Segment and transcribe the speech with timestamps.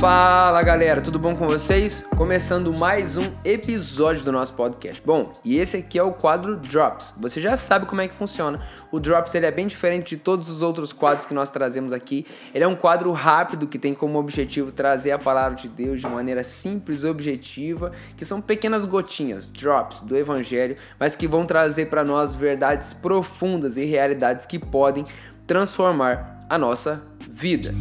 [0.00, 2.06] Fala galera, tudo bom com vocês?
[2.16, 5.02] Começando mais um episódio do nosso podcast.
[5.04, 7.12] Bom, e esse aqui é o quadro Drops.
[7.20, 8.62] Você já sabe como é que funciona.
[8.90, 12.24] O Drops ele é bem diferente de todos os outros quadros que nós trazemos aqui.
[12.54, 16.08] Ele é um quadro rápido que tem como objetivo trazer a palavra de Deus de
[16.08, 21.90] maneira simples e objetiva, que são pequenas gotinhas, drops do evangelho, mas que vão trazer
[21.90, 25.04] para nós verdades profundas e realidades que podem
[25.46, 27.74] transformar a nossa vida.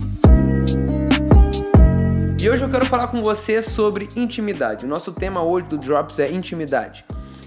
[2.41, 4.85] E hoje eu quero falar com você sobre intimidade.
[4.85, 7.03] O nosso tema hoje do Drops é intimidade.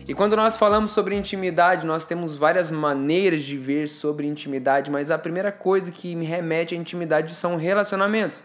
[0.06, 5.10] E quando nós falamos sobre intimidade, nós temos várias maneiras de ver sobre intimidade, mas
[5.10, 8.44] a primeira coisa que me remete à intimidade são relacionamentos.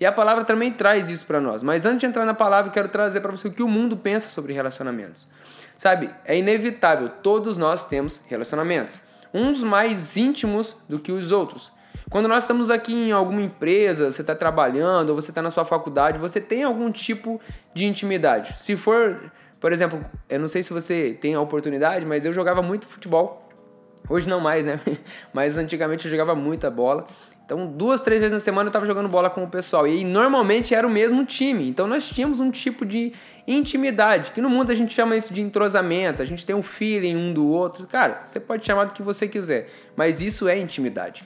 [0.00, 1.62] E a palavra também traz isso para nós.
[1.62, 3.96] Mas antes de entrar na palavra, eu quero trazer para você o que o mundo
[3.96, 5.28] pensa sobre relacionamentos.
[5.78, 8.98] Sabe, é inevitável, todos nós temos relacionamentos.
[9.32, 11.70] Uns mais íntimos do que os outros.
[12.14, 15.64] Quando nós estamos aqui em alguma empresa, você está trabalhando, ou você está na sua
[15.64, 17.40] faculdade, você tem algum tipo
[17.74, 18.54] de intimidade.
[18.56, 22.62] Se for, por exemplo, eu não sei se você tem a oportunidade, mas eu jogava
[22.62, 23.48] muito futebol.
[24.08, 24.78] Hoje não mais, né?
[25.34, 27.04] Mas antigamente eu jogava muita bola.
[27.44, 29.84] Então, duas, três vezes na semana eu estava jogando bola com o pessoal.
[29.88, 31.68] E normalmente era o mesmo time.
[31.68, 33.12] Então, nós tínhamos um tipo de
[33.46, 36.22] intimidade, que no mundo a gente chama isso de entrosamento.
[36.22, 37.86] A gente tem um feeling um do outro.
[37.88, 41.24] Cara, você pode chamar do que você quiser, mas isso é intimidade.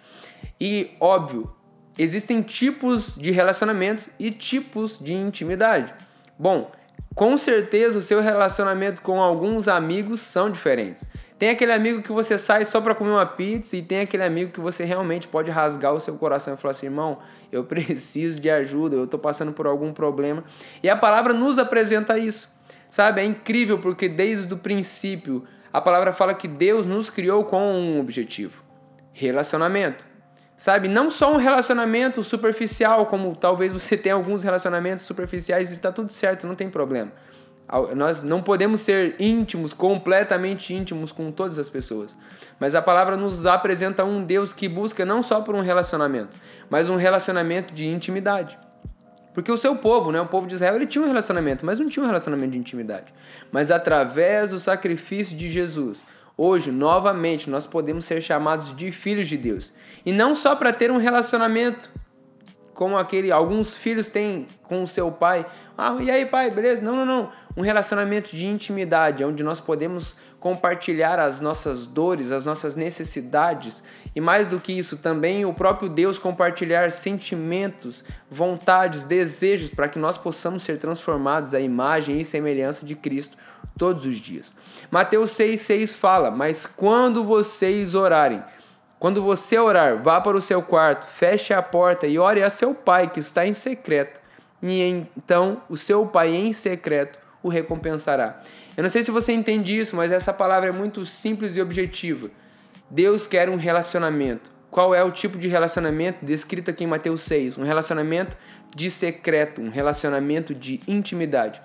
[0.60, 1.50] E, óbvio,
[1.98, 5.94] existem tipos de relacionamentos e tipos de intimidade.
[6.38, 6.70] Bom,
[7.14, 11.04] com certeza o seu relacionamento com alguns amigos são diferentes.
[11.38, 14.52] Tem aquele amigo que você sai só para comer uma pizza e tem aquele amigo
[14.52, 17.18] que você realmente pode rasgar o seu coração e falar assim: irmão,
[17.50, 20.44] eu preciso de ajuda, eu estou passando por algum problema.
[20.82, 22.48] E a palavra nos apresenta isso.
[22.90, 23.20] Sabe?
[23.20, 28.00] É incrível porque desde o princípio a palavra fala que Deus nos criou com um
[28.00, 28.62] objetivo:
[29.12, 30.04] relacionamento.
[30.58, 30.88] Sabe?
[30.88, 36.12] Não só um relacionamento superficial, como talvez você tenha alguns relacionamentos superficiais e está tudo
[36.12, 37.12] certo, não tem problema.
[37.94, 42.16] Nós não podemos ser íntimos, completamente íntimos com todas as pessoas.
[42.58, 46.36] Mas a palavra nos apresenta um Deus que busca não só por um relacionamento,
[46.68, 48.58] mas um relacionamento de intimidade.
[49.32, 51.88] Porque o seu povo, né, o povo de Israel, ele tinha um relacionamento, mas não
[51.88, 53.14] tinha um relacionamento de intimidade.
[53.52, 56.04] Mas através do sacrifício de Jesus,
[56.40, 59.72] Hoje, novamente, nós podemos ser chamados de filhos de Deus.
[60.06, 61.90] E não só para ter um relacionamento
[62.78, 65.44] como aquele alguns filhos têm com o seu pai.
[65.76, 66.80] Ah, e aí, pai, beleza?
[66.80, 67.32] Não, não, não.
[67.56, 73.82] Um relacionamento de intimidade, onde nós podemos compartilhar as nossas dores, as nossas necessidades
[74.14, 79.98] e mais do que isso, também o próprio Deus compartilhar sentimentos, vontades, desejos para que
[79.98, 83.36] nós possamos ser transformados à imagem e semelhança de Cristo
[83.76, 84.54] todos os dias.
[84.88, 88.40] Mateus 6,6 fala: Mas quando vocês orarem,
[88.98, 92.74] quando você orar, vá para o seu quarto, feche a porta e ore a seu
[92.74, 94.20] pai que está em secreto.
[94.62, 98.40] E então o seu pai em secreto o recompensará.
[98.76, 102.30] Eu não sei se você entende isso, mas essa palavra é muito simples e objetiva.
[102.90, 104.50] Deus quer um relacionamento.
[104.70, 107.56] Qual é o tipo de relacionamento descrito aqui em Mateus 6?
[107.56, 108.36] Um relacionamento
[108.74, 111.62] de secreto, um relacionamento de intimidade.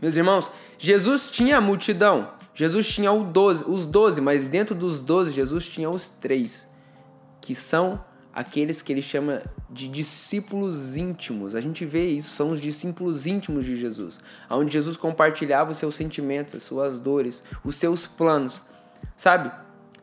[0.00, 5.68] Meus irmãos, Jesus tinha a multidão, Jesus tinha os doze, mas dentro dos doze, Jesus
[5.68, 6.68] tinha os três,
[7.40, 11.54] que são aqueles que ele chama de discípulos íntimos.
[11.54, 15.94] A gente vê isso, são os discípulos íntimos de Jesus, onde Jesus compartilhava os seus
[15.94, 18.60] sentimentos, as suas dores, os seus planos.
[19.16, 19.50] Sabe?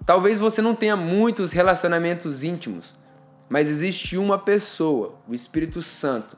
[0.06, 2.96] Talvez você não tenha muitos relacionamentos íntimos,
[3.50, 6.38] mas existe uma pessoa, o Espírito Santo.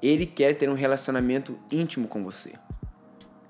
[0.00, 2.52] Ele quer ter um relacionamento íntimo com você.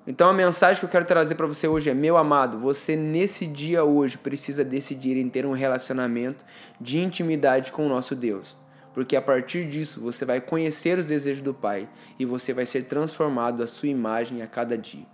[0.07, 3.47] Então a mensagem que eu quero trazer para você hoje é: meu amado, você nesse
[3.47, 6.45] dia hoje precisa decidir em ter um relacionamento
[6.81, 8.57] de intimidade com o nosso Deus.
[8.93, 12.83] Porque a partir disso você vai conhecer os desejos do Pai e você vai ser
[12.83, 15.07] transformado à sua imagem a cada dia.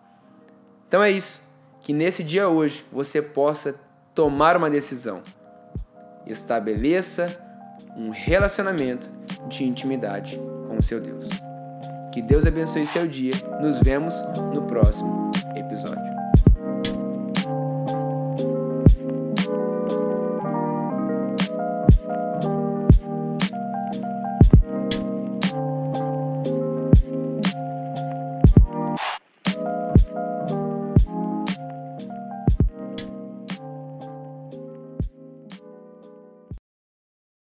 [0.89, 1.41] Então é isso.
[1.81, 3.79] Que nesse dia hoje você possa
[4.15, 5.23] tomar uma decisão.
[6.27, 7.41] Estabeleça
[7.97, 9.09] um relacionamento
[9.49, 10.37] de intimidade
[10.67, 11.48] com o seu Deus.
[12.19, 13.31] Que Deus abençoe seu dia.
[13.63, 14.13] Nos vemos
[14.53, 16.08] no próximo episódio.